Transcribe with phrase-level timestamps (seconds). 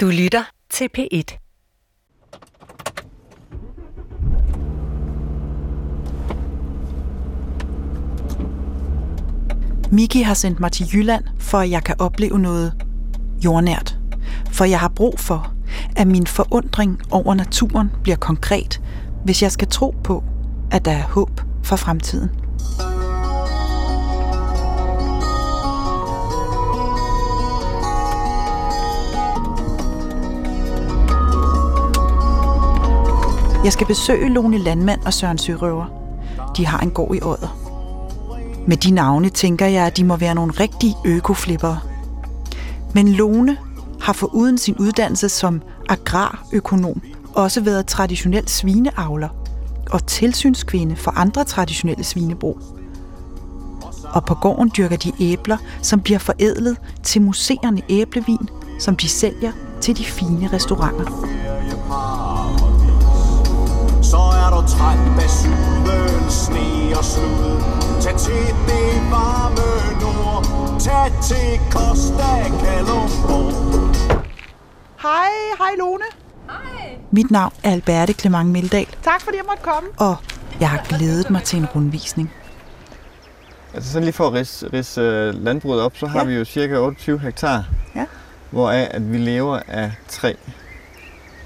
[0.00, 1.38] Du lytter til P1.
[9.92, 12.72] Miki har sendt mig til Jylland, for at jeg kan opleve noget
[13.44, 13.98] jordnært.
[14.52, 15.54] For jeg har brug for,
[15.96, 18.80] at min forundring over naturen bliver konkret,
[19.24, 20.24] hvis jeg skal tro på,
[20.70, 22.47] at der er håb for fremtiden.
[33.68, 35.86] Jeg skal besøge Lone Landmand og Søren Sørøver.
[36.56, 37.56] De har en gård i Odder.
[38.66, 41.80] Med de navne tænker jeg, at de må være nogle rigtige økoflippere.
[42.94, 43.56] Men Lone
[44.00, 47.02] har foruden sin uddannelse som agrarøkonom
[47.34, 49.28] også været traditionel svineavler
[49.90, 52.60] og tilsynskvinde for andre traditionelle svinebrug.
[54.04, 58.48] Og på gården dyrker de æbler, som bliver forædlet til museerne æblevin,
[58.80, 61.47] som de sælger til de fine restauranter
[64.48, 67.62] er du træt af syden, sne og slud
[68.02, 69.68] Tag til det varme
[70.02, 70.44] nord
[70.80, 72.30] Tag til Costa
[72.64, 73.54] Kalumborg
[75.02, 76.04] Hej, hej Lone.
[76.46, 76.98] Hej.
[77.10, 79.88] Mit navn er Alberte Clement Meldal, Tak fordi jeg måtte komme.
[79.98, 80.16] og
[80.60, 82.32] jeg har glædet mig til en rundvisning.
[83.74, 86.24] Altså sådan lige for at ridse, ridse øh, landbruget op, så har Ja.
[86.24, 87.64] vi jo cirka 28 hektar,
[87.96, 88.04] Ja.
[88.50, 90.32] hvoraf at vi lever af træ.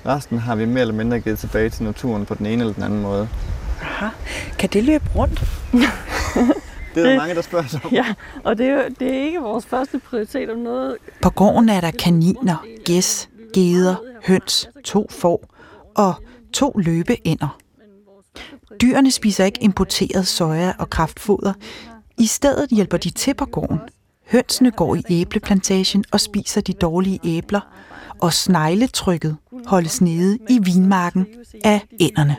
[0.07, 2.83] Resten har vi mere eller mindre givet tilbage til naturen på den ene eller den
[2.83, 3.29] anden måde.
[3.83, 4.09] Aha.
[4.59, 5.41] Kan det løbe rundt?
[6.95, 7.91] Det er der mange, der spørger sig om.
[7.93, 10.97] Ja, og det er, det er ikke vores første prioritet om noget.
[11.23, 13.95] På gården er der kaniner, gæs, geder,
[14.27, 15.45] høns, to får
[15.95, 16.15] og
[16.53, 17.59] to løbeænder.
[18.83, 21.53] Dyrene spiser ikke importeret soja og kraftfoder.
[22.19, 23.81] I stedet hjælper de til på gården.
[24.27, 27.61] Hønsene går i æbleplantagen og spiser de dårlige æbler,
[28.21, 31.27] og snegletrykket holdes nede i vinmarken
[31.65, 32.37] af ænderne.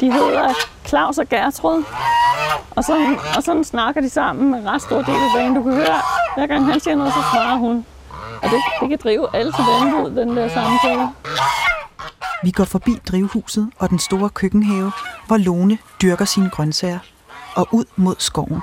[0.00, 0.54] De hedder
[0.86, 1.84] Claus og Gertrud.
[2.70, 5.54] Og sådan, og sådan snakker de sammen med ret stor del af dagen.
[5.54, 6.00] Du kan høre,
[6.36, 7.86] hver gang han siger noget, så svarer hun.
[8.42, 11.08] Og det, det kan drive alle til vanvid, den der samtale.
[12.42, 14.92] Vi går forbi drivhuset og den store køkkenhave,
[15.26, 16.98] hvor Lone dyrker sine grøntsager,
[17.54, 18.60] og ud mod skoven.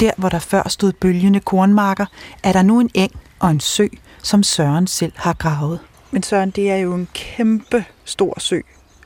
[0.00, 2.06] Der, hvor der før stod bølgende kornmarker,
[2.42, 3.86] er der nu en eng og en sø,
[4.22, 5.78] som Søren selv har gravet.
[6.10, 8.60] Men Søren, det er jo en kæmpe stor sø.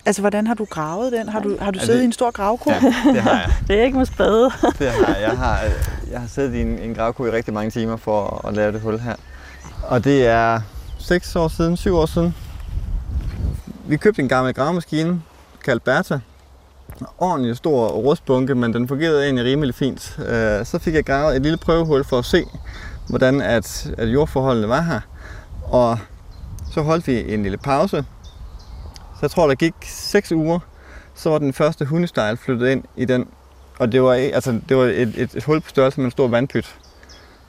[0.07, 1.29] Altså, hvordan har du gravet den?
[1.29, 2.71] Har du, har du siddet det- i en stor gravko?
[2.71, 3.53] Ja, det har jeg.
[3.69, 4.45] Det er ikke med spade.
[4.79, 5.17] Det har jeg.
[5.21, 5.61] Jeg har,
[6.11, 8.81] jeg har siddet i en, en gravko i rigtig mange timer for at lave det
[8.81, 9.15] hul her.
[9.83, 10.61] Og det er
[10.99, 12.35] 6 år siden, 7 år siden.
[13.87, 15.23] Vi købte en gammel gravemaskine,
[15.65, 16.19] kaldt Bertha.
[17.01, 20.19] En Ordentlig stor rustbunke, men den fungerede egentlig rimelig fint.
[20.19, 22.45] Øh, Så fik jeg gravet et lille prøvehul for at se,
[23.09, 25.01] hvordan at, at jordforholdene var her.
[25.63, 25.99] Og
[26.73, 28.05] så holdt vi en lille pause.
[29.15, 30.59] Så jeg tror, der gik 6 uger,
[31.15, 33.27] så var den første hundestejl flyttet ind i den
[33.79, 36.29] og det var, altså, det var et, et, et hul på størrelse med en stor
[36.29, 36.77] vandpyt.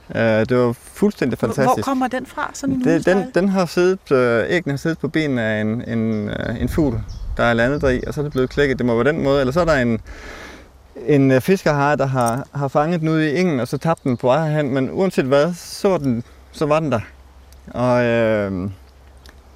[0.10, 1.86] Uh, det var fuldstændig Hvor fantastisk.
[1.86, 5.08] kommer den fra, sådan en det, den, den har siddet, øh, æggene har siddet på
[5.08, 7.02] benene af en, en, øh, en fugl,
[7.38, 8.78] der er landet deri, og så er det blevet klækket.
[8.78, 9.40] Det må være den måde.
[9.40, 10.00] Eller så er der en,
[11.06, 14.18] en øh, fiskerhare, der har, har fanget den ude i engen, og så tabt den
[14.18, 14.74] på vej hen.
[14.74, 17.00] Men uanset hvad, så var den, så var den der.
[17.68, 18.70] Og øh,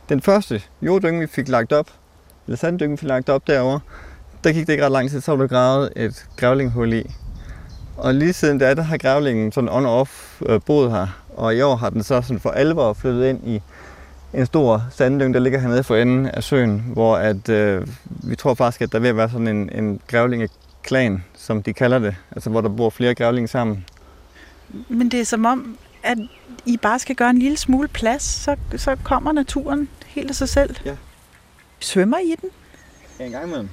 [0.09, 1.87] den første jorddynge, vi fik lagt op,
[2.47, 3.79] eller sanddynge, vi fik lagt op derovre,
[4.43, 7.15] der gik det ikke ret lang tid, så var der gravet et grævlinghul i.
[7.97, 11.07] Og lige siden da, der har grævlingen sådan on-off øh, boet her.
[11.35, 13.61] Og i år har den så sådan for alvor flyttet ind i
[14.33, 18.53] en stor sanddyng, der ligger hernede for enden af søen, hvor at, øh, vi tror
[18.53, 22.15] faktisk, at der er at være sådan en, en grævlingeklan, som de kalder det.
[22.31, 23.85] Altså hvor der bor flere grævlinge sammen.
[24.87, 26.17] Men det er som om, at
[26.65, 30.49] I bare skal gøre en lille smule plads, så, så kommer naturen helt af sig
[30.49, 30.75] selv.
[30.85, 30.95] Ja.
[31.79, 32.49] Svømmer I den?
[33.25, 33.69] En gang imellem.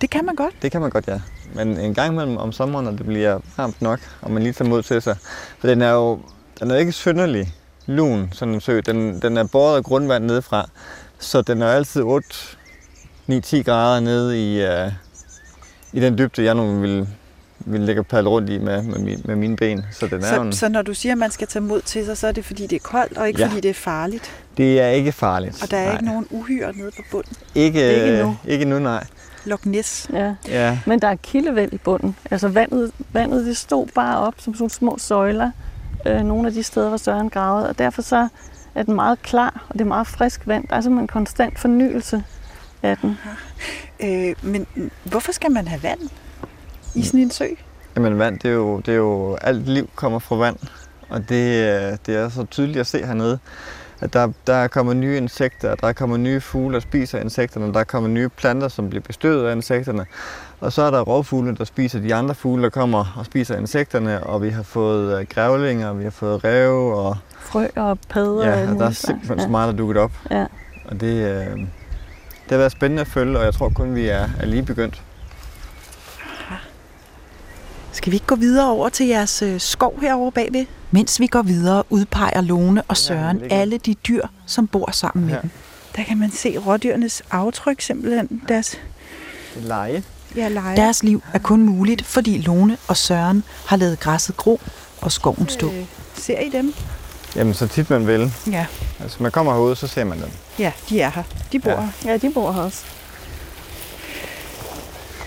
[0.00, 0.54] Det kan man godt.
[0.62, 1.20] Det kan man godt, ja.
[1.54, 4.68] Men en gang imellem om sommeren, når det bliver varmt nok, og man lige tager
[4.68, 5.16] mod til sig.
[5.58, 6.20] For den er jo
[6.60, 7.54] den er ikke synderlig
[7.86, 8.80] lun, sådan en sø.
[8.86, 10.68] Den, den er båret af grundvand nedefra,
[11.18, 12.26] så den er altid 8,
[13.30, 14.92] 9-10 grader nede i, uh,
[15.92, 17.08] i den dybde, jeg nu vil,
[17.58, 19.84] vil ligge og padle rundt i med, med, min, med mine ben.
[19.92, 21.80] Så den er jo en, Så, så når du siger, at man skal tage mod
[21.80, 23.46] til sig, så er det fordi, det er koldt, og ikke Ja.
[23.48, 24.30] fordi det er farligt.
[24.56, 25.62] det er ikke farligt.
[25.62, 25.92] Og der er nej.
[25.92, 27.36] ikke nogen uhyre nede på bunden.
[27.54, 28.36] Ikke, Ikke nu.
[28.46, 29.04] Ikke nu, nej.
[29.44, 30.08] Loch Ness.
[30.12, 30.34] Ja.
[30.48, 32.16] Ja, Men der er kildevæld i bunden.
[32.30, 35.50] Altså vandet, vandet det stod bare op som sådan små søjler.
[36.06, 37.68] Øh, nogle af de steder, hvor Søren gravede.
[37.68, 38.28] Og derfor så
[38.74, 40.68] er den meget klar, og det er meget frisk vand.
[40.68, 42.24] Der er simpelthen en konstant fornyelse
[42.82, 43.18] af den.
[44.00, 44.66] Øh, men
[45.04, 46.00] hvorfor skal man have vand
[46.94, 47.46] i sådan en sø?
[47.96, 50.56] Jamen vand, det er jo, det er jo alt liv kommer fra vand,
[51.08, 53.38] og det, øh, det er så tydeligt at se hernede,
[54.00, 58.08] at der, der kommer nye insekter, der kommer nye fugle, der spiser insekterne, der kommer
[58.08, 60.06] nye planter, som bliver bestøvet af insekterne,
[60.64, 64.22] og så er der rovfugle, der spiser de andre fugle, der kommer og spiser insekterne,
[64.26, 68.48] og vi har fået øh, grævlinger, vi har fået ræve, og Frø og padder.
[68.48, 69.42] ja, og der er simpelthen muligt.
[69.42, 70.12] så meget, der er dukket op.
[70.30, 70.46] Ja.
[70.84, 74.28] Og det, øh, det har været spændende at følge, og jeg tror kun, vi er,
[74.40, 75.02] er lige begyndt.
[77.92, 80.66] Skal vi ikke gå videre over til jeres øh, skov herovre bagved?
[80.90, 85.24] Mens vi går videre, udpeger Lone og Søren ligger- alle de dyr, som bor sammen
[85.24, 85.40] med Her.
[85.40, 85.50] dem.
[85.96, 88.42] Der kan man se rådyrenes aftryk simpelthen.
[88.48, 88.78] Deres,
[89.56, 90.02] Leje.
[90.36, 90.76] Ja, leje.
[90.76, 94.60] Deres liv er kun muligt, fordi Lone og Søren har lavet græsset gro
[95.02, 95.66] og skoven stå.
[95.70, 95.84] Øh,
[96.14, 96.74] ser I dem?
[97.36, 98.32] Jamen, så tit man vil.
[98.50, 98.66] Ja.
[99.02, 100.28] Altså, man kommer herude, så ser man dem.
[100.58, 101.22] Ja, de er her.
[101.52, 101.80] De bor Ja.
[101.80, 102.10] her.
[102.10, 102.84] Ja, de bor her også.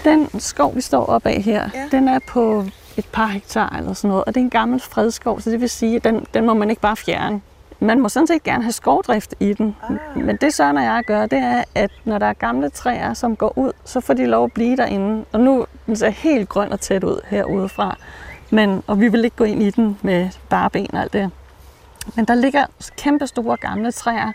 [0.03, 1.97] Den skov, vi står op af her, ja.
[1.97, 2.65] den er på
[2.97, 5.69] et par hektar eller sådan noget, og det er en gammel fredskov, så det vil
[5.69, 7.41] sige, at den, den må man ikke bare fjerne.
[7.79, 10.25] Man må sådan set gerne have skovdrift i den, ah.
[10.25, 13.35] men det Søren og jeg gør, det er, at når der er gamle træer, som
[13.35, 15.25] går ud, så får de lov at blive derinde.
[15.31, 17.97] Og nu den ser helt grøn og tæt ud herudefra,
[18.49, 21.31] men, og vi vil ikke gå ind i den med bare ben og alt det.
[22.15, 22.65] Men der ligger
[22.97, 24.31] kæmpe store gamle træer,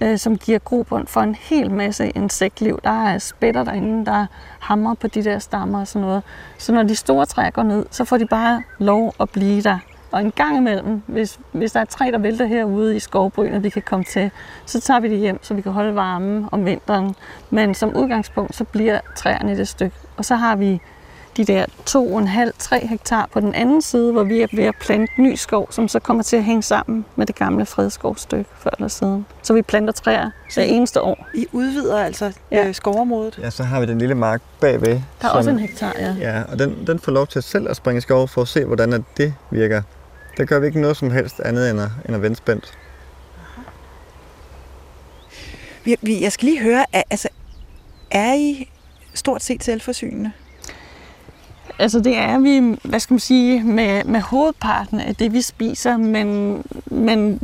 [0.00, 2.80] øh, som giver grobund for en hel masse insektliv.
[2.84, 4.26] Der er spætter derinde, der
[4.58, 6.22] hamrer på de der stammer og sådan noget.
[6.58, 9.78] Så når de store træer går ned, så får de bare lov at blive der.
[10.12, 13.70] Og en gang imellem, hvis, hvis der er træ, der vælter herude i skovbrynet, vi
[13.70, 14.30] kan komme til,
[14.66, 17.14] så tager vi det hjem, så vi kan holde varmen om vinteren.
[17.50, 19.96] Men som udgangspunkt, så bliver træerne i det stykke.
[20.16, 20.80] Og så har vi
[21.36, 25.34] de der 2,5-3 hektar på den anden side, hvor vi er ved at plante ny
[25.34, 29.26] skov, som så kommer til at hænge sammen med det gamle fredskovstykke før eller siden.
[29.42, 31.26] Så vi planter træer hver eneste år.
[31.34, 32.68] I udvider altså Ja.
[32.68, 33.38] øh, skovområdet.
[33.42, 35.00] Ja, så har vi den lille mark bagved.
[35.22, 36.14] Der er også en hektar, ja.
[36.20, 39.04] Ja, og den, den får lov til selv at springe skov for at se, hvordan
[39.16, 39.82] det virker.
[40.36, 42.78] Der gør vi ikke noget som helst andet end at, end at vende spændt.
[45.84, 47.28] Vi, vi, jeg skal lige høre, er, altså,
[48.10, 48.70] er I
[49.14, 50.32] stort set selvforsynende?
[51.78, 55.96] Altså det er vi, hvad skal man sige, med, med hovedparten af det, vi spiser,
[55.96, 57.38] men, men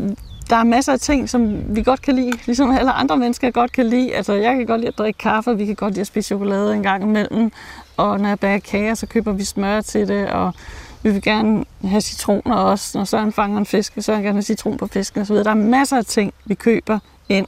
[0.50, 3.72] der er masser af ting, som vi godt kan lide, ligesom alle andre mennesker godt
[3.72, 4.14] kan lide.
[4.14, 6.74] Altså jeg kan godt lide at drikke kaffe, vi kan godt lide at spise chokolade
[6.74, 7.52] en gang imellem,
[7.96, 10.54] og når jeg bager kager, så køber vi smør til det, og
[11.02, 12.98] vi vil gerne have citroner også.
[12.98, 15.34] Når Søren fanger en fisk, så vil han gerne have citron på fisken osv.
[15.34, 16.98] Der er masser af ting, vi køber
[17.28, 17.46] ind.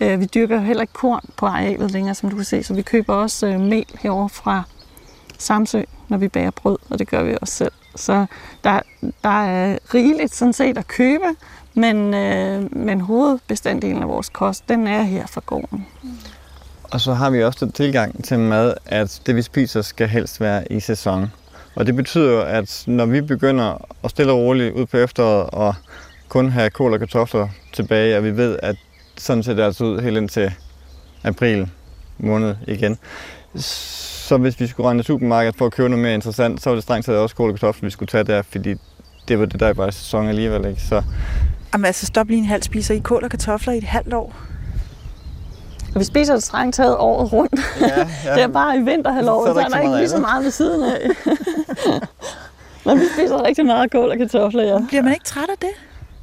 [0.00, 2.82] Øh, Vi dyrker heller ikke korn på arealet længere, som du kan se, så vi
[2.82, 4.62] køber også øh, mel herover fra
[5.38, 7.72] Samsø, når vi bager brød, og det gør vi også selv.
[7.96, 8.26] Så
[8.64, 8.80] der,
[9.22, 11.24] der er rigeligt sådan set at købe,
[11.74, 15.86] men, øh, men hovedbestanddelen af vores kost, den er her fra gården.
[16.82, 20.40] Og så har vi også den tilgang til mad, at det vi spiser skal helst
[20.40, 21.30] være i sæson.
[21.76, 25.74] Og det betyder at når vi begynder at stille og roligt ud på efteråret og
[26.28, 28.76] kun have kål og kartofler tilbage, og vi ved, at
[29.18, 30.52] sådan ser det altså ud helt indtil
[31.24, 31.68] april
[32.18, 32.98] måned igen.
[33.56, 36.74] Så hvis vi skulle regne i supermarkedet for at købe noget mere interessant, så var
[36.74, 38.74] det strengt taget også kål og kartofler, vi skulle tage der, fordi
[39.28, 40.64] det var det, der var i sæson alligevel.
[40.66, 40.82] Ikke?
[40.82, 41.02] Så
[41.72, 44.34] Jamen altså, stop lige en halv spiser I kål og kartofler i et halvt år.
[45.94, 47.60] Og vi spiser det strengt taget året rundt.
[47.80, 48.34] ja, Ja.
[48.34, 50.20] Det er bare i vinterhalvåret, Så så er er der der ikke ikke så lige
[50.20, 50.98] meget så meget ved siden af.
[52.86, 54.78] Men vi spiser rigtig meget kål og kartofler, ja.
[54.88, 55.68] Bliver man ikke træt af det?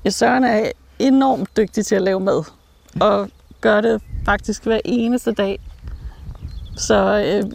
[0.05, 2.43] Ja, Søren er enormt dygtig til at lave mad,
[3.01, 3.29] og
[3.61, 5.59] gør det faktisk hver eneste dag.
[6.77, 6.95] Så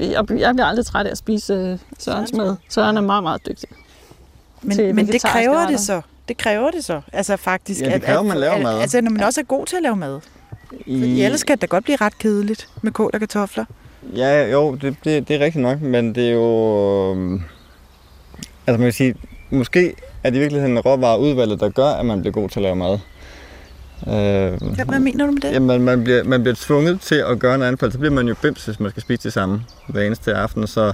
[0.01, 2.57] øh, jeg bliver jeg bliver aldrig træt af at spise øh, Sørens mad.
[2.69, 3.69] Søren er meget, meget dygtig.
[4.73, 5.77] til Men, men det kræver retter.
[5.77, 6.01] det så.
[6.29, 7.01] Det kræver det så.
[7.13, 7.81] Altså faktisk.
[7.81, 8.81] Ja, det kræver, man laver mad.
[8.81, 10.21] Altså, når man også er god til at lave mad.
[10.71, 13.65] Fordi ellers kan det da godt blive ret kedeligt med kål og kartofler.
[14.17, 17.11] Ja, jo, det, det, det er rigtigt nok, men det er jo...
[17.13, 17.43] øhm,
[18.67, 19.15] Altså man kan sige,
[19.51, 19.95] måske
[20.25, 22.99] er det i virkeligheden råvareudvalget, der gør, at man bliver god til at lave mad.
[24.07, 24.13] Øh,
[24.75, 25.53] Hvad, hvad mener du med det?
[25.53, 28.29] Jamen, man bliver, man bliver tvunget til at gøre noget andet, for så bliver man
[28.29, 30.67] jo bims, hvis man skal spise det samme hver eneste aften.
[30.67, 30.93] Så,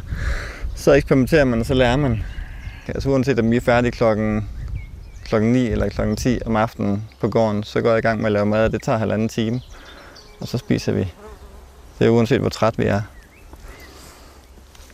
[0.74, 2.24] så eksperimenterer man, og så lærer man.
[2.88, 4.48] Altså uanset om vi er færdige klokken,
[5.24, 8.26] klokken 9 eller klokken 10 om aftenen på gården, så går jeg i gang med
[8.26, 9.60] at lave mad, og det tager halvanden time.
[10.40, 11.12] Og så spiser vi.
[11.98, 13.00] Det er uanset hvor træt vi er.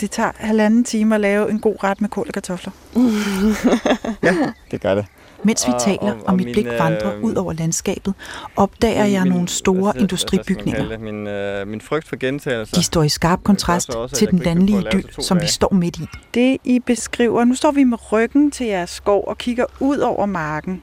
[0.00, 2.72] Det tager halvanden time at lave en god ret med kål og kartofler.
[4.70, 5.06] Det gør det.
[5.44, 8.14] Mens vi taler, og- og, og mit min, blik vandrer øh, ud over landskabet,
[8.56, 10.88] opdager jeg Min- nogle store hvad- hvad- industribygninger.
[10.88, 11.00] Det?
[11.00, 12.76] Min, øh, min frygt for gentagelser.
[12.76, 15.48] De står i skarp kontrast også, til jeg den landlige idyl, to som vi dage.
[15.48, 16.06] står midt i.
[16.34, 20.26] Det I beskriver, nu står vi med ryggen til jeres skov og kigger ud over
[20.26, 20.82] marken,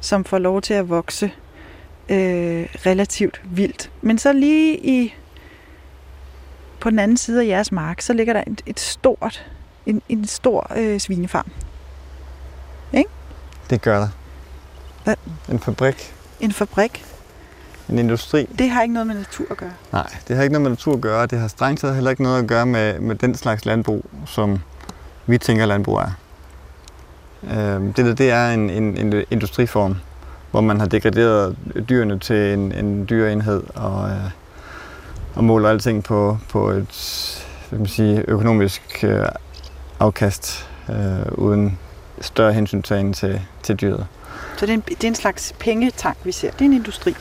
[0.00, 1.30] som får lov til at vokse
[2.08, 3.90] øh, relativt vildt.
[4.02, 5.14] Men så lige i
[6.80, 9.46] på den anden side af jeres mark, så ligger der et, et stort,
[9.86, 11.50] en, en stor øh, svinefarm.
[13.70, 14.08] Det gør der.
[15.04, 15.14] Hvad?
[15.48, 17.04] En fabrik, En fabrik.
[17.88, 18.44] en industri.
[18.58, 19.72] Det har ikke noget med natur at gøre.
[19.92, 21.26] Nej, det har ikke noget med natur at gøre.
[21.26, 24.58] Det har strengt taget heller ikke noget at gøre med, med den slags landbrug, som
[25.26, 26.10] vi tænker landbrug er.
[27.42, 29.96] Øh, det, der, det er en, en, en industriform,
[30.50, 31.56] hvor man har degraderet
[31.88, 34.30] dyrene til en, en dyreenhed og, øh,
[35.34, 37.36] og måler alting på, på et
[37.68, 39.26] hvad kan man sige, økonomisk øh,
[40.00, 41.78] afkast øh, uden
[42.20, 44.06] større hensyntagen til, til dyret.
[44.56, 46.50] Så det er, en, det er en slags pengetank, vi ser.
[46.50, 47.14] Det er en industri.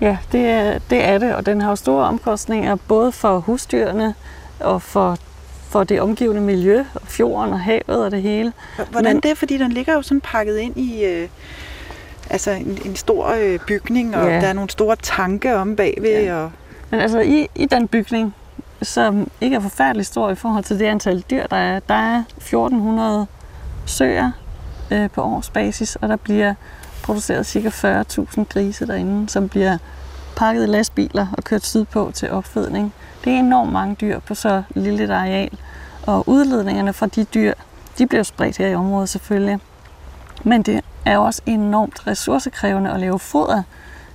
[0.00, 4.14] Ja, det er, det er det, og den har jo store omkostninger både for husdyrene
[4.60, 5.16] og for,
[5.68, 8.52] for det omgivende miljø, og fjorden og havet og det hele.
[8.90, 9.34] Hvordan Men- det er?
[9.34, 11.28] Fordi den ligger jo sådan pakket ind i øh,
[12.30, 14.34] altså en, en stor øh, bygning, og Ja.
[14.40, 16.22] der er nogle store tanke om bagved.
[16.24, 16.34] Ja.
[16.36, 16.50] Og,
[16.90, 18.34] men altså i, i den bygning,
[18.82, 22.22] som ikke er forfærdelig stor i forhold til det antal dyr, der er, der er
[22.36, 23.26] 1400
[23.86, 24.30] søer
[24.90, 26.54] øh, på årsbasis, og der bliver
[27.02, 28.02] produceret ca.
[28.12, 29.78] 40.000 grise derinde, som bliver
[30.36, 32.92] pakket i lastbiler og kørt sydpå til opfedning.
[33.24, 35.58] Det er enormt mange dyr på så lille et areal,
[36.06, 37.54] og udledningerne fra de dyr,
[37.98, 39.58] de bliver spredt her i området selvfølgelig.
[40.44, 43.62] Men det er også enormt ressourcekrævende at lave foder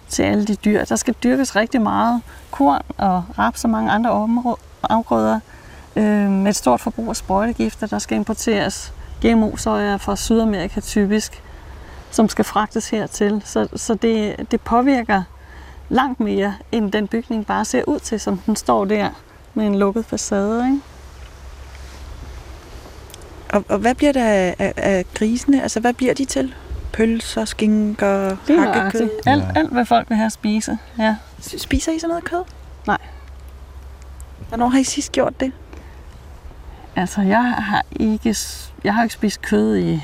[0.10, 0.86] til alle de dyr.
[0.86, 2.22] Der skal dyrkes rigtig meget
[2.52, 4.30] korn og raps og mange andre
[4.84, 5.40] afgrøder
[5.96, 7.88] øh, med et stort forbrug af sprøjtegifter.
[7.88, 8.94] Der skal importeres
[9.26, 11.44] GMO-soja fra Sydamerika typisk,
[12.12, 13.42] som skal fragtes hertil.
[13.46, 15.24] Så, så det, det påvirker
[15.90, 19.10] langt mere, end den bygning bare ser ud til, som den står der
[19.54, 20.66] med en lukket facade.
[20.66, 20.82] Ikke?
[23.56, 25.62] og, og hvad bliver der af, af, af grisene?
[25.62, 26.54] Altså, hvad bliver de til?
[26.96, 28.36] Pølser, skinker,
[28.74, 29.10] hakkekød?
[29.26, 29.48] Alt, Ja.
[29.56, 30.78] alt, hvad folk vil have at spise.
[31.00, 31.16] Ja.
[31.58, 32.44] Spiser I sådan noget kød?
[32.88, 32.98] Nej.
[34.48, 35.52] Hvornår har I sidst gjort det?
[36.96, 38.36] Altså, jeg har ikke,
[38.84, 40.02] jeg har ikke spist kød i,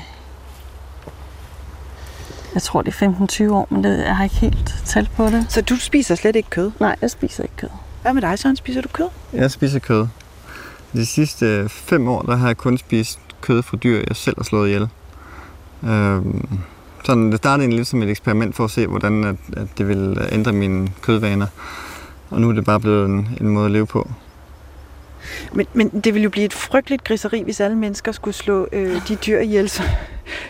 [2.54, 5.46] jeg tror det er 15-20 år, men det, jeg har ikke helt talt på det.
[5.48, 6.70] Så du spiser slet ikke kød?
[6.80, 7.68] Nej, jeg spiser ikke kød.
[8.02, 8.56] Hvad med dig, Søren?
[8.56, 9.08] Spiser du kød?
[9.32, 10.06] Jeg spiser kød.
[10.92, 14.44] De sidste fem år, der har jeg kun spist kød fra dyr, jeg selv har
[14.44, 14.88] slået ihjel.
[15.84, 16.58] Øhm,
[17.04, 19.88] sådan, det startede egentlig lidt som et eksperiment for at se, hvordan at, at det
[19.88, 21.46] ville ændre mine kødvaner.
[22.30, 24.10] Og nu er det bare blevet en, en måde at leve på.
[25.52, 29.08] Men, men det ville jo blive et frygteligt griseri, hvis alle mennesker skulle slå øh,
[29.08, 29.84] de dyr ihjel, som,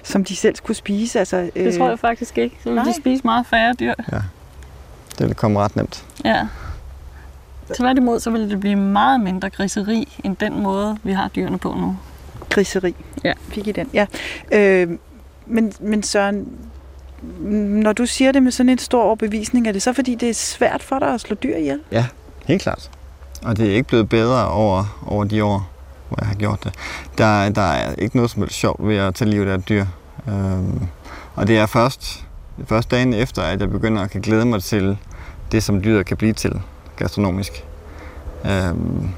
[0.03, 1.19] som de selv skulle spise.
[1.19, 2.57] Altså, øh, Det tror jeg faktisk ikke.
[2.63, 2.85] Så vil nej.
[2.85, 3.95] de spise meget færre dyr.
[5.19, 6.05] Det vil komme ret nemt.
[6.25, 6.47] Ja.
[7.77, 11.75] Tværtimod, så vil det blive meget mindre griseri, end den måde, vi har dyrene på
[11.81, 11.97] nu.
[12.51, 12.95] Griseri.
[13.25, 13.33] Ja.
[13.49, 13.89] Fik I den?
[13.95, 14.07] Ja.
[14.53, 14.89] Øh,
[15.53, 16.49] men, men Søren,
[17.83, 20.35] når du siger det med sådan en stor overbevisning, er det så fordi, det er
[20.35, 21.81] svært for dig at slå dyr ihjel?
[21.93, 22.07] Ja,
[22.47, 22.91] Helt klart.
[23.45, 25.71] Og det er ikke blevet bedre over, over de år,
[26.09, 26.75] hvor jeg har gjort det.
[27.19, 29.87] Der, der er ikke noget som helst sjovt ved at tage livet af et dyr.
[30.29, 30.81] Øhm,
[31.35, 32.27] og det er først,
[32.67, 34.99] først dagen efter, at jeg begynder at kan glæde mig til
[35.53, 36.61] det, som dyret kan blive til
[36.97, 37.65] gastronomisk.
[38.45, 39.09] Øhm,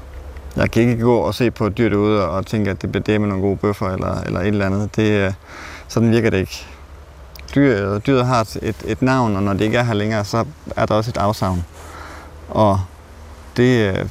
[0.55, 3.03] jeg kan ikke gå og se på et dyr derude og tænke, at det bliver
[3.03, 4.95] det med nogle gode bøffer eller, eller et eller andet.
[4.95, 5.33] Det, øh,
[5.87, 6.65] sådan virker det ikke.
[7.55, 10.85] Dyret, dyret har et, et, navn, og når det ikke er her længere, så er
[10.85, 11.65] der også et afsavn.
[12.49, 12.79] Og
[13.57, 14.09] det, øh,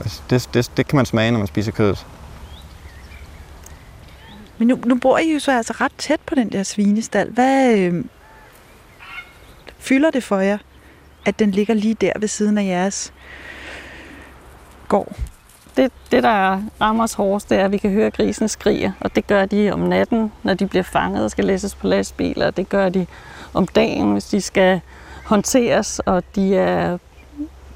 [0.00, 2.06] altså, det, det, det kan man smage, når man spiser kødet.
[4.58, 7.30] Men nu, nu bor I jo så altså ret tæt på den der svinestal.
[7.30, 8.04] Hvad øh,
[9.78, 10.58] fylder det for jer,
[11.24, 13.12] at den ligger lige der ved siden af jeres
[14.88, 15.16] gård?
[15.76, 18.92] Det, det, der rammer os hårdest, det er, at vi kan høre, at grisene skriger.
[19.00, 22.50] Og det gør de om natten, når de bliver fanget og skal læses på lastbiler.
[22.50, 23.06] Det gør de
[23.54, 24.80] om dagen, hvis de skal
[25.24, 26.98] håndteres, og de er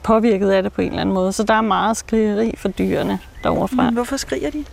[0.02, 1.32] påvirket af det på en eller anden måde.
[1.32, 3.84] Så der er meget skrigeri for dyrene derovre fra.
[3.84, 4.64] Men hvorfor skriger de?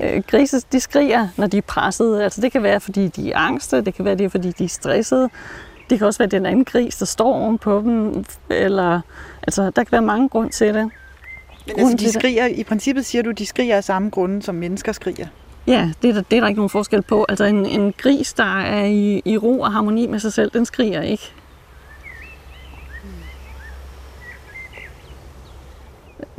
[0.00, 2.20] Øh, Grise, de skriger, når de er presset.
[2.22, 4.64] Altså, det kan være, fordi de er angste, det kan være, det er, fordi de
[4.64, 5.28] er stressede.
[5.90, 8.24] Det kan også være den anden gris, der står oven på dem.
[8.50, 9.00] Eller,
[9.42, 10.90] altså, der kan være mange grunde til det.
[11.76, 14.92] Men altså, de skriger, i princippet siger du, de skriger af samme grunde, som mennesker
[14.92, 15.26] skriger.
[15.66, 17.26] Ja, det er, der, det er der ikke nogen forskel på.
[17.28, 20.66] Altså, en, en gris, der er i, i ro og harmoni med sig selv, den
[20.66, 21.32] skriger ikke.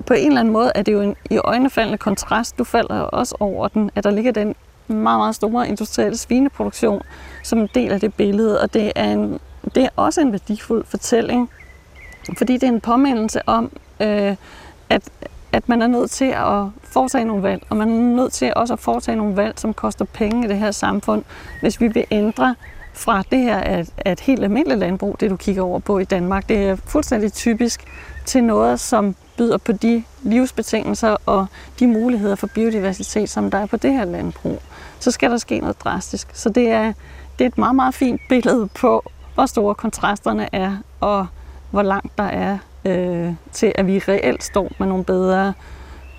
[0.05, 2.57] På en eller anden måde er det jo en i øjnefaldende kontrast.
[2.57, 4.55] Du falder også over den, at der ligger den
[4.87, 7.01] meget, meget store industrielle svineproduktion
[7.43, 9.39] som en del af det billede, og det er, en,
[9.75, 11.49] det er også en værdifuld fortælling,
[12.37, 14.35] fordi det er en påmindelse om, øh,
[14.89, 15.09] at,
[15.51, 18.73] at man er nødt til at foretage nogle valg, og man er nødt til også
[18.73, 21.23] at foretage nogle valg, som koster penge i det her samfund,
[21.61, 22.55] hvis vi vil ændre
[22.93, 25.99] fra det her er et, er et helt almindeligt landbrug, det du kigger over på
[25.99, 26.49] i Danmark.
[26.49, 27.83] Det er fuldstændig typisk
[28.25, 31.45] til noget, som byder på de livsbetingelser og
[31.79, 34.61] de muligheder for biodiversitet, som der er på det her landbrug,
[34.99, 36.27] så skal der ske noget drastisk.
[36.33, 36.93] Så det er,
[37.39, 41.27] det er et meget, meget fint billede på, hvor store kontrasterne er, og
[41.71, 42.57] hvor langt der er
[42.89, 45.53] øh, til, at vi reelt står med nogle bedre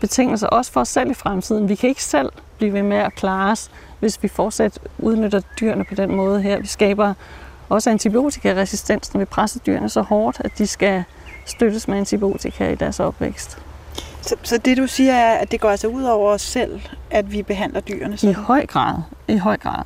[0.00, 1.69] betingelser, også for os selv i fremtiden.
[1.69, 5.85] Vi kan ikke selv blive ved med at klare os, hvis vi fortsat udnytter dyrene
[5.85, 6.61] på den måde her.
[6.61, 7.15] Vi skaber
[7.69, 11.05] også antibiotikaresistens, når vi presser dyrene så hårdt, at de skal
[11.47, 13.59] støttes med antibiotika i deres opvækst.
[14.23, 16.80] Så, så det du siger er, at det går altså ud over os selv,
[17.11, 18.35] at vi behandler dyrene I sådan?
[18.35, 18.94] høj grad.
[19.28, 19.82] I høj grad.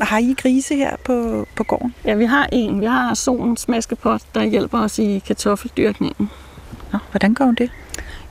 [0.00, 1.94] Har I grise her på, på gården?
[2.04, 2.80] Ja, vi har en.
[2.80, 6.30] Vi har solens maskepot, der hjælper os i kartoffeldyrkningen.
[6.92, 7.70] Nå, hvordan går det?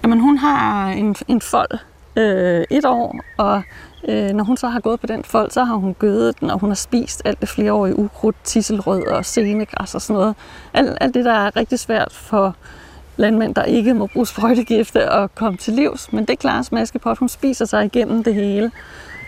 [0.04, 1.80] Jamen, hun har en, en fold
[2.16, 3.64] øh, et år, og
[4.08, 6.60] øh, når hun så har gået på den fold, så har hun gødet den, og
[6.60, 10.36] hun har spist alt det flereårige ukrudt, tisselrød og senegræs og sådan noget.
[10.74, 12.56] Alt, alt det, der er rigtig svært for
[13.18, 16.14] landmænd, der ikke må bruge sprøjtegifte og komme til livs.
[16.14, 17.18] Men det klarer Smaskepot.
[17.18, 18.72] Hun spiser sig igennem det hele.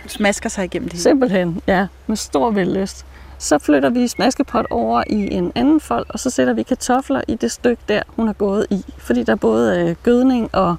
[0.07, 1.03] Smasker sig igennem det hele.
[1.03, 3.05] Simpelthen, ja, med stor vellyst.
[3.37, 7.35] Så flytter vi Smaskepot over i en anden fold, og så sætter vi kartofler i
[7.35, 8.85] det stykke der, hun har gået i.
[8.97, 10.75] Fordi der er både øh, gødning og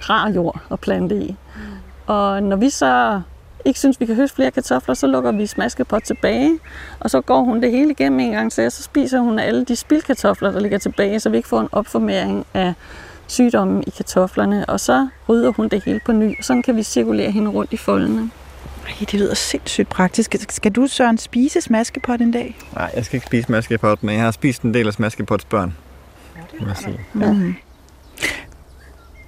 [0.00, 1.36] rar jord og plante i.
[2.06, 3.20] Og når vi så
[3.64, 6.58] ikke synes, vi kan høste flere kartofler, så lukker vi Smaskepot tilbage,
[7.00, 9.64] og så går hun det hele igennem en gang til, og så spiser hun alle
[9.64, 12.74] de spildkartofler, der ligger tilbage, så vi ikke får en opformering af
[13.26, 16.82] sygdommen i kartoflerne, og så rydder hun det hele på ny, og sådan kan vi
[16.82, 18.30] cirkulere hende rundt i foldene.
[18.86, 20.36] Ej, det lyder sindssygt praktisk.
[20.48, 22.58] Skal du, Søren, spise smaskepot en dag?
[22.74, 25.76] Nej, jeg skal ikke spise Smaskepot, men jeg har spist en del af Smaskepots børn.
[26.60, 27.00] må jeg sige.
[27.20, 27.32] Ja.
[27.32, 27.54] Mm.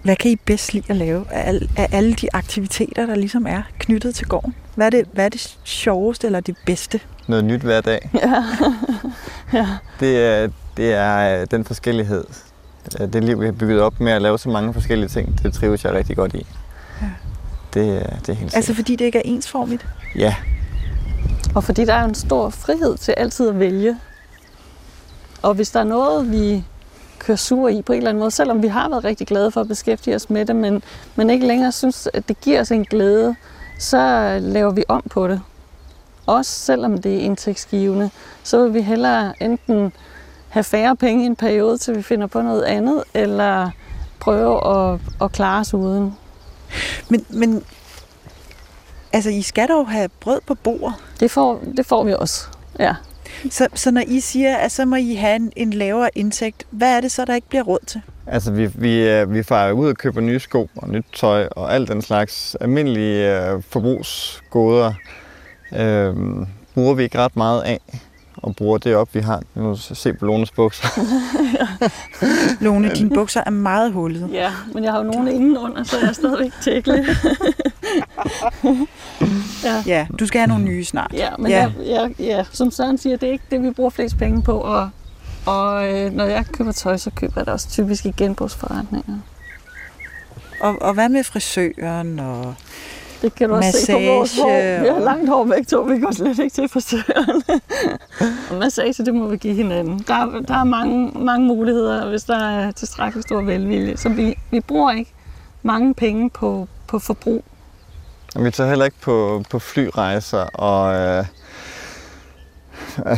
[0.03, 3.47] Hvad kan I bedst lide at lave af, al, af alle de aktiviteter, der ligesom
[3.47, 4.55] er knyttet til gården?
[4.75, 7.01] Hvad er det, hvad er det sjoveste eller det bedste?
[7.27, 8.11] Noget nyt hver dag.
[8.15, 8.45] Ja.
[9.59, 9.69] ja.
[10.01, 12.25] Det er, det er øh, den forskellighed.
[13.01, 15.53] Øh, Det liv, vi har bygget op med at lave så mange forskellige ting, det
[15.55, 16.47] trives jeg rigtig godt i.
[17.03, 17.07] Ja.
[17.75, 19.87] Det, er- det er helt Altså fordi det ikke er ensformigt?
[20.17, 20.35] Ja,
[21.55, 23.97] Og fordi der er en stor frihed til altid at vælge.
[25.43, 26.65] Og hvis der er noget, vi
[27.23, 29.61] kører sur i på en eller anden måde, selvom vi har været rigtig glade for
[29.61, 30.83] at beskæftige os med det, men,
[31.17, 33.37] men ikke længere synes, at det giver os en glæde,
[33.79, 35.41] så laver vi om på det.
[36.27, 38.11] Også selvom det er indtægtsgivende,
[38.43, 39.93] så vil vi hellere enten
[40.49, 43.71] have færre penge i en periode, til vi finder på noget andet, eller
[44.21, 46.17] prøve at, at klare os uden.
[47.09, 47.65] Men, men
[49.13, 50.95] altså, I skal dog have brød på bordet.
[51.21, 52.47] Det får, det får vi også.
[52.79, 52.95] Ja.
[53.51, 56.97] Så, så når I siger, at så må I have en, en lavere indtægt, hvad
[56.97, 58.01] er det så, der ikke bliver råd til?
[58.27, 61.75] altså vi, vi, øh, vi farer ud og køber nye sko og nyt tøj og
[61.75, 64.93] alt den slags almindelige øh, forbrugsgoder.
[65.77, 66.17] Øh,
[66.75, 67.81] bruger vi ikke ret meget af
[68.37, 69.43] og bruger det op, vi har.
[69.55, 70.89] Nu se på Lones bukser.
[72.65, 74.29] Lone, dine bukser er meget hullede.
[74.33, 77.05] Ja, men jeg har jo nogen indenunder, så jeg er stadigvæk tækle.
[79.65, 79.83] ja.
[79.87, 81.11] Ja, du skal have nogle nye snart.
[81.15, 81.59] Ja, men Ja.
[81.59, 81.71] ja.
[81.79, 84.53] Jeg, jeg, ja, som Søren siger, det er ikke det, vi bruger flest penge på.
[84.61, 84.91] Og,
[85.47, 89.19] og øh, når jeg køber tøj, så køber jeg det også typisk i genbrugsforretninger.
[90.61, 92.19] Og, og hvad med frisøren?
[92.19, 92.55] Og...
[93.23, 94.49] Det kan du også se på vores hår.
[94.49, 97.43] Massage Vi har langt hår begge to, vi går slet ikke til frisøren.
[98.51, 100.05] og massage, det må vi give hinanden.
[100.07, 103.97] Der, er- der er mange, mange muligheder, hvis der er tilstrækkeligt stor velvilje.
[103.97, 105.13] Så vi, vi bruger ikke
[105.63, 107.45] mange penge på, på forbrug.
[108.37, 111.25] Vi tager heller ikke på, på flyrejser, og øh,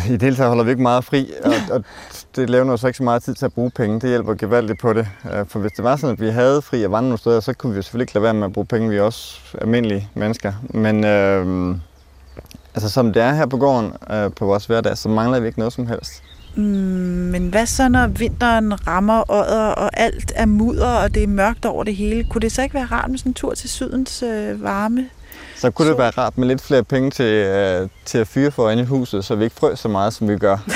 [0.08, 1.84] i det hele taget holder vi ikke meget fri, og, og
[2.36, 4.00] det laver os ikke så meget tid til at bruge penge.
[4.00, 5.08] Det hjælper gevaldigt på det.
[5.32, 7.52] Øh, for hvis det var sådan, at vi havde fri og vandre nogle steder, så
[7.52, 8.90] kunne vi jo selvfølgelig ikke lade være med at bruge penge.
[8.90, 10.52] Vi er også almindelige mennesker.
[10.62, 11.76] Men øh,
[12.74, 15.58] altså, som det er her på gården, øh, på vores hverdag, så mangler vi ikke
[15.58, 16.22] noget som helst.
[16.56, 16.62] Mm,
[17.32, 21.64] men hvad så, når vinteren rammer odder, og alt er mudder, og det er mørkt
[21.64, 22.24] over det hele?
[22.24, 25.08] Kunne det så ikke være rart med sådan en tur til sydens øh, varme?
[25.56, 28.70] Så kunne det være rart med lidt flere penge til, øh, til at fyre for
[28.70, 30.56] inde i huset, så vi ikke frøs så meget, som vi gør.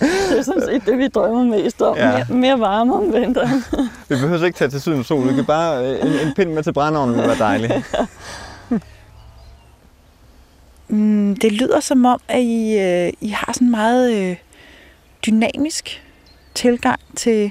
[0.00, 1.96] Det er sådan set det, vi drømmer mest om.
[1.96, 2.12] Ja.
[2.12, 3.64] Mere, mere varme om vinteren.
[4.08, 5.28] Vi behøver ikke tage til sydens sol.
[5.28, 7.72] Vi kan bare øh, en, en pind med til brændeovnen vil være dejligt.
[10.88, 14.36] Mm, det lyder som om, at I, øh, I har sådan meget øh,
[15.26, 16.02] dynamisk
[16.54, 17.50] tilgang til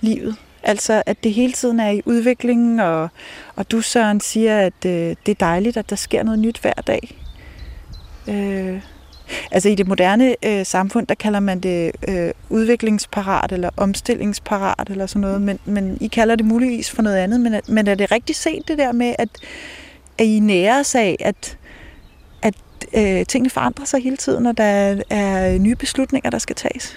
[0.00, 0.36] livet.
[0.62, 3.08] Altså, at det hele tiden er i udviklingen, og,
[3.56, 6.72] og du, Søren, siger, at øh, det er dejligt, at der sker noget nyt hver
[6.72, 7.18] dag.
[8.28, 8.80] Øh,
[9.50, 15.06] altså, i det moderne øh, samfund, der kalder man det øh, udviklingsparat, eller omstillingsparat, eller
[15.06, 17.40] sådan noget, men, men I kalder det muligvis for noget andet.
[17.40, 19.28] Men, men er det rigtigt set, det der med, at,
[20.18, 21.58] at I næres af, at
[22.96, 26.96] øh, tingene forandrer sig hele tiden, og der er nye beslutninger, der skal tages.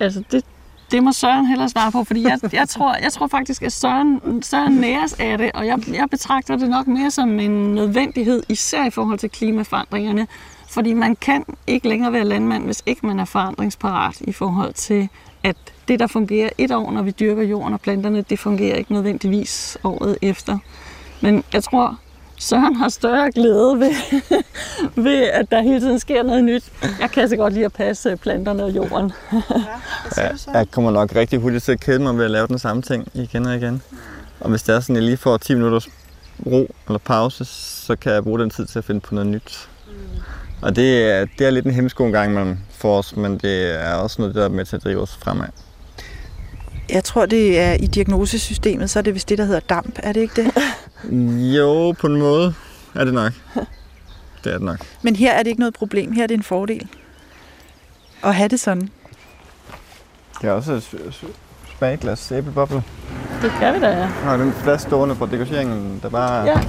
[0.00, 0.44] Altså, det,
[0.90, 4.42] det må Søren hellere svare på, fordi jeg, jeg, tror, jeg tror faktisk, at Søren,
[4.42, 8.86] Søren næres af det, og jeg, jeg betragter det nok mere som en nødvendighed, især
[8.86, 10.26] i forhold til klimaforandringerne.
[10.70, 15.08] Fordi man kan ikke længere være landmand, hvis ikke man er forandringsparat i forhold til,
[15.42, 15.56] at
[15.88, 19.78] det, der fungerer et år, når vi dyrker jorden og planterne, det fungerer ikke nødvendigvis
[19.84, 20.58] året efter.
[21.20, 21.98] Men jeg tror,
[22.38, 23.94] Søren har større glæde ved,
[25.04, 26.72] ved, at der hele tiden sker noget nyt.
[27.00, 29.12] Jeg kan så godt lide at passe planterne og jorden.
[30.16, 32.82] Ja, jeg kommer nok rigtig hurtigt til at kede mig ved at lave den samme
[32.82, 33.82] ting igen og igen.
[34.40, 35.88] Og hvis det er sådan, at jeg lige får 10 minutters
[36.46, 39.68] ro eller pause, så kan jeg bruge den tid til at finde på noget nyt.
[40.62, 43.84] Og det er, det er lidt en hemmesko en gang imellem for os, men det
[43.84, 45.48] er også noget, der er med til at drive os fremad.
[46.90, 49.98] Jeg tror, det er i diagnosesystemet, så er det vist det, der hedder damp.
[50.02, 50.52] Er det ikke det?
[51.56, 52.54] Jo, på en måde
[52.94, 53.32] er det nok.
[54.44, 54.78] Det er det nok.
[55.02, 56.12] Men her er det ikke noget problem.
[56.12, 56.88] Her er det en fordel.
[58.24, 58.88] At have det sådan.
[60.42, 61.24] Det er også et
[61.78, 62.82] smagglas æbleboble.
[63.42, 64.08] Det kan vi da, ja.
[64.32, 66.60] Og den flaske stående på dekorationen, der bare Ja,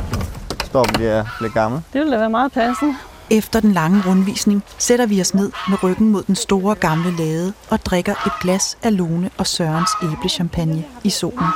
[0.66, 1.82] står og bliver, bliver gammel.
[1.94, 2.96] det ville da være meget passende.
[3.32, 7.54] Efter den lange rundvisning sætter vi os ned med ryggen mod den store gamle lade
[7.70, 11.48] og drikker et glas af Lone og Sørens æblechampagne i solen.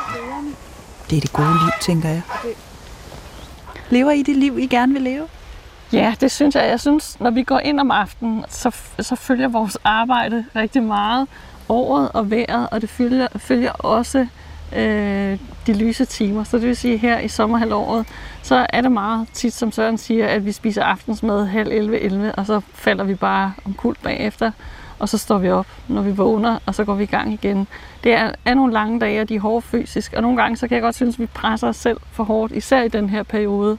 [1.10, 2.22] Det er det gode liv, tænker jeg.
[3.90, 5.28] Lever I det liv, I gerne vil leve?
[5.94, 6.68] Ja, det synes jeg.
[6.70, 11.28] Jeg synes, når vi går ind om aftenen, så, så følger vores arbejde rigtig meget
[11.70, 14.28] året og vejret, og det følger, følger også
[14.76, 16.44] øh, de lyse timer.
[16.44, 18.08] Så det vil sige, her i sommerhalvåret,
[18.42, 22.36] så er det meget tit, som Søren siger, at vi spiser aftensmad halv 11, 11,
[22.36, 24.52] og så falder vi bare omkuld bagefter,
[25.00, 27.68] og så står vi op, når vi vågner, og så går vi i gang igen.
[28.04, 30.68] Det er, er nogle lange dage, og de er hårde fysisk, og nogle gange så
[30.68, 33.24] kan jeg godt synes, at vi presser os selv for hårdt, især i den her
[33.24, 33.78] periode.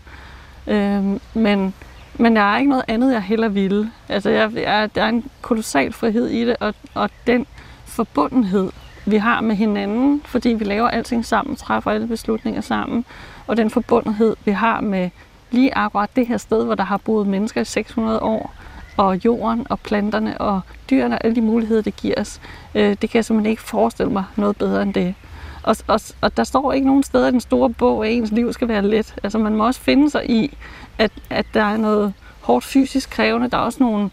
[0.66, 1.04] Øh,
[1.34, 1.74] men,
[2.14, 3.90] men der er ikke noget andet, jeg heller ville.
[4.08, 7.46] Altså, jeg, jeg, der er en kolossal frihed i det, og, og den
[7.84, 8.70] forbundenhed,
[9.06, 13.04] vi har med hinanden, fordi vi laver alting sammen, træffer alle beslutninger sammen,
[13.46, 15.10] og den forbundethed, vi har med
[15.50, 18.54] lige akkurat det her sted, hvor der har boet mennesker i 600 år,
[18.96, 22.40] og jorden og planterne og dyrene og alle de muligheder, det giver os,
[22.74, 25.14] øh, det kan jeg simpelthen ikke forestille mig noget bedre end det.
[25.62, 28.52] Og, og, og der står ikke nogen steder i den store bog, at ens liv
[28.52, 29.14] skal være let.
[29.22, 30.56] Altså man må også finde sig i,
[30.98, 33.50] at, at der er noget hårdt fysisk krævende.
[33.50, 34.10] Der er også nogle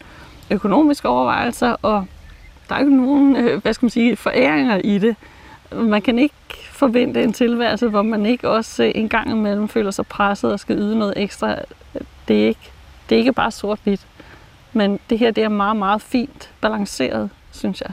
[0.49, 2.05] økonomiske overvejelser, og
[2.71, 5.15] der er ikke nogen, øh, hvad skal man sige, foræringer i det.
[5.71, 6.33] Man kan ikke
[6.71, 10.59] forvente en tilværelse, hvor man ikke også øh, en gang imellem føler sig presset og
[10.59, 11.55] skal yde noget ekstra.
[12.27, 12.71] Det er ikke,
[13.09, 14.07] det er ikke bare sort-hvidt.
[14.73, 17.91] Men det her det er meget, meget fint balanceret, synes jeg.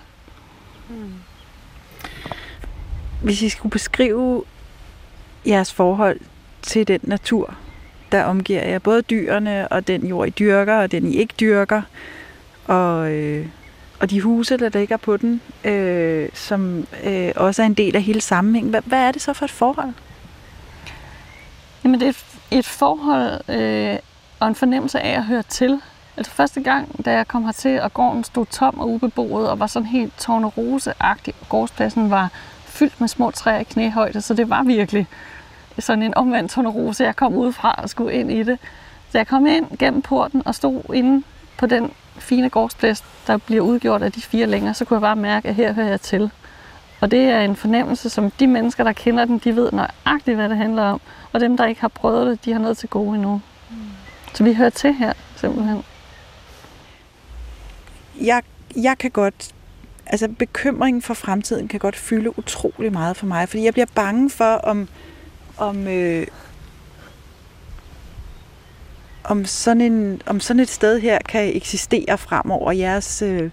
[0.89, 1.13] Mm.
[3.23, 4.45] Hvis I skulle beskrive
[5.47, 6.21] jeres forhold
[6.63, 7.55] til den natur,
[8.13, 11.83] der omgiver jer, både dyrene og den jord, I dyrker, og den, I ikke dyrker,
[12.67, 13.47] og, øh,
[14.01, 18.03] og de huse, der ligger på den, øh, som øh, også er en del af
[18.03, 18.71] hele sammenhængen.
[18.71, 19.93] Hvad, hvad er det så for et forhold?
[21.85, 23.99] Jamen det er et, et forhold øh,
[24.41, 25.81] og en fornemmelse af at høre til.
[26.17, 29.67] Altså første gang, da jeg kom hertil, og gården stod tom og ubeboet, og var
[29.67, 32.31] sådan helt tornerose-agtig, og gårdspladsen var
[32.65, 35.07] fyldt med små træer i knæhøjde, så det var virkelig
[35.79, 38.59] sådan en omvendt tårnerose, jeg kom udefra og skulle ind i det.
[39.11, 41.23] Så jeg kom ind gennem porten og stod inde
[41.59, 45.17] på den fine gårdsplads, der bliver udgjort af de fire længere, så kunne jeg bare
[45.17, 46.31] mærke, at her hører jeg til.
[47.01, 50.49] Og det er en fornemmelse, som de mennesker, der kender den, de ved nøjagtigt, hvad
[50.49, 51.01] det handler om.
[51.33, 53.41] Og dem, der ikke har prøvet det, de har noget til gode endnu.
[54.35, 55.83] Så vi hører til her, simpelthen.
[58.21, 58.43] Jeg,
[58.77, 59.55] jeg kan godt,
[60.07, 64.31] altså bekymringen for fremtiden kan godt fylde utrolig meget for mig, fordi jeg bliver bange
[64.31, 64.89] for, om,
[65.57, 66.27] om, øh,
[69.29, 72.73] om, sådan en, om sådan et sted her kan eksistere fremover.
[72.73, 73.51] Jeres øh,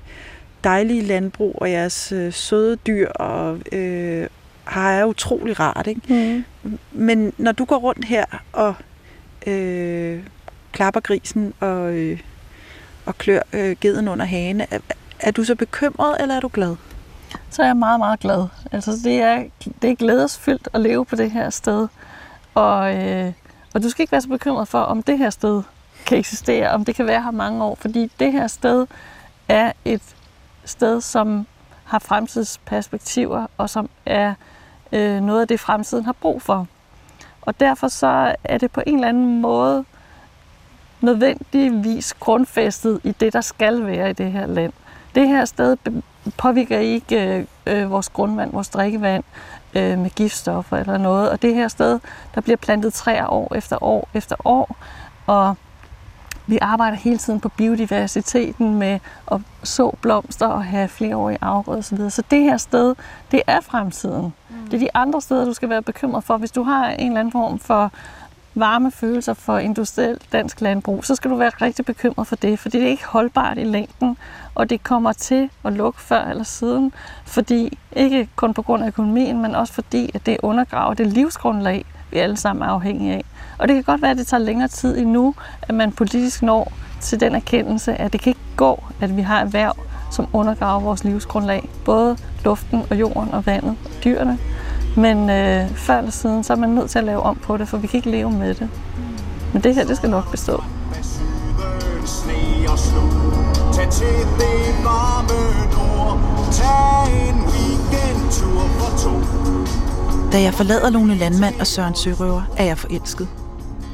[0.64, 4.28] dejlige landbrug og jeres øh, søde dyr og øh,
[4.64, 6.46] har er utrolig rart, ikke?
[6.64, 6.78] Mm.
[6.92, 8.76] Men når du går rundt her og
[9.48, 10.20] øh,
[10.72, 12.20] klapper grisen og, øh,
[13.06, 14.80] og klør øh, geden under hagen, er,
[15.20, 16.76] er du så bekymret, eller er du glad?
[17.50, 18.48] så er jeg meget, meget glad.
[18.72, 19.44] Altså, det er,
[19.82, 21.88] det er glædesfyldt at leve på det her sted.
[22.54, 23.34] Og, øh,
[23.76, 25.64] og du skal ikke være så bekymret for, om det her sted
[26.06, 28.88] kan eksistere, om det kan være her mange år, fordi det her sted
[29.48, 30.02] er et
[30.66, 31.48] sted, som
[31.84, 34.34] har fremtidsperspektiver, og som er
[34.92, 36.68] øh, noget af det, fremtiden har brug for.
[37.42, 39.86] Og derfor så er det på en eller anden måde
[41.02, 44.74] nødvendigvis grundfæstet i det, der skal være i det her land.
[45.16, 45.78] Det her sted
[46.38, 49.24] påvirker ikke øh, øh, vores grundvand, vores drikkevand
[49.76, 51.30] øh, med giftstoffer eller noget.
[51.30, 52.00] Og det her sted,
[52.36, 54.76] der bliver plantet træer år efter år efter år.
[55.28, 55.56] Og
[56.48, 59.00] vi arbejder hele tiden på biodiversiteten med
[59.32, 62.10] at så blomster og have flereårige afgrøder osv.
[62.10, 62.96] Så det her sted,
[63.32, 64.34] det er fremtiden.
[64.50, 64.56] Mm.
[64.66, 66.38] Det er de andre steder, du skal være bekymret for.
[66.38, 67.92] Hvis du har en eller anden form for
[68.56, 72.70] varme følelser for industrielt dansk landbrug, så skal du være rigtig bekymret for det, for
[72.70, 74.18] det er ikke holdbart i længden,
[74.56, 76.94] og det kommer til at lukke før eller siden,
[77.26, 81.86] fordi ikke kun på grund af økonomien, men også fordi, at det undergraver det livsgrundlag,
[82.12, 83.26] vi alle sammen er afhængige af.
[83.58, 86.72] Og det kan godt være, at det tager længere tid endnu, at man politisk når
[87.02, 89.76] til den erkendelse, at det kan ikke gå, at vi har erhverv,
[90.12, 91.70] som undergraver vores livsgrundlag.
[91.86, 94.38] Både luften og jorden og vandet og dyrene.
[94.98, 97.68] Men øh, før eller siden, så er man nødt til at lave om på det,
[97.68, 98.70] for vi kan ikke leve med det.
[99.54, 100.64] Men det her, det skal nok bestå.
[103.74, 105.40] Tag til det varme
[105.72, 106.20] nord
[106.52, 112.78] Tag en weekendtur for to Da jeg forlader Lone Landmand og Søren Sørøver, er jeg
[112.78, 113.28] forelsket.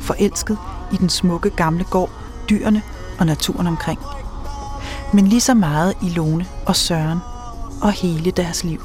[0.02, 0.58] Forelsket
[0.94, 2.10] i den smukke gamle gård,
[2.50, 2.82] dyrene
[3.20, 4.00] og naturen omkring.
[5.14, 7.20] Men lige så meget i Lone og Søren
[7.82, 8.82] og hele deres liv.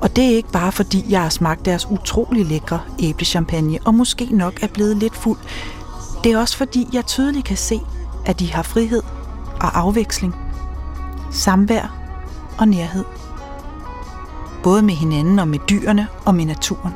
[0.00, 4.28] Og det er ikke bare fordi, jeg har smagt deres utrolig lækre æblechampagne og måske
[4.30, 5.38] nok er blevet lidt fuld.
[6.24, 7.80] Det er også fordi, jeg tydeligt kan se,
[8.26, 9.02] at de har frihed
[9.60, 10.36] og afveksling.
[11.30, 11.96] Samvær
[12.58, 13.04] og nærhed
[14.62, 16.92] både med hinanden og med dyrene og med naturen.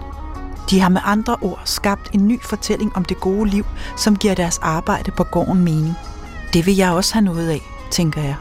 [0.70, 3.64] De har med andre ord skabt en ny fortælling om det gode liv,
[3.96, 5.94] som giver deres arbejde på gården mening.
[6.52, 8.36] Det vil jeg også have noget af, tænker jeg.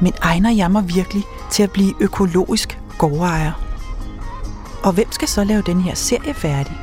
[0.00, 3.52] Men egner jeg mig virkelig til at blive økologisk gårdejer?
[4.82, 6.76] Og hvem skal så lave den her serie færdig?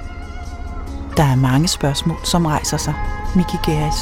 [1.18, 2.94] Der er mange spørgsmål, som rejser sig.
[3.36, 4.02] Miki Geris.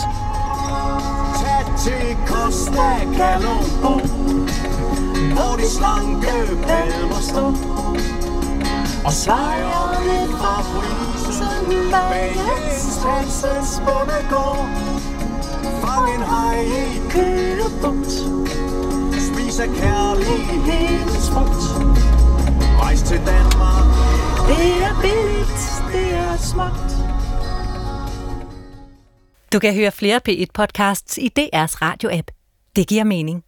[1.41, 3.93] Tag til Costa Calombo
[5.33, 7.55] Hvor de slanke palmer står
[9.05, 14.67] Og sejrene fra brisen Bag Jens Hansens bondegård
[15.81, 18.42] Fang en hej i kølebugt
[19.59, 21.63] af kærlighedens frugt
[22.81, 23.85] Rejs til Danmark
[24.47, 25.61] Det er billigt,
[25.93, 26.91] det er smukt.
[29.53, 32.27] Du kan høre flere P1-podcasts i DR's radio-app.
[32.75, 33.43] Det giver mening.